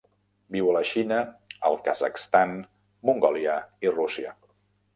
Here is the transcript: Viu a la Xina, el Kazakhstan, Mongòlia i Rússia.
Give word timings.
Viu 0.53 0.69
a 0.71 0.71
la 0.75 0.79
Xina, 0.91 1.19
el 1.69 1.77
Kazakhstan, 1.89 2.55
Mongòlia 3.11 3.61
i 3.87 3.95
Rússia. 3.95 4.35